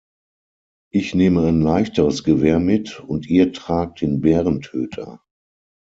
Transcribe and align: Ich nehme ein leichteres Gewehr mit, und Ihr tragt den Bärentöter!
Ich 0.91 1.13
nehme 1.13 1.45
ein 1.47 1.61
leichteres 1.61 2.23
Gewehr 2.23 2.57
mit, 2.59 3.01
und 3.01 3.27
Ihr 3.29 3.53
tragt 3.53 4.01
den 4.01 4.19
Bärentöter! 4.19 5.21